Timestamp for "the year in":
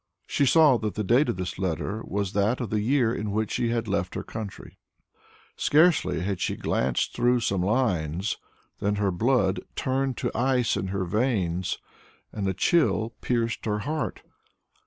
2.71-3.29